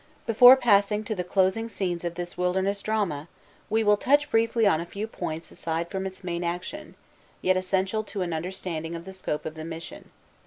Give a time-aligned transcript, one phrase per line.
[0.25, 3.27] Before passing to the closing scenes of this wilderness drama,
[3.69, 6.95] we will touch briefly on a few points aside from its main action,
[7.43, 10.09] yet essential to an understanding of the scope of the mission.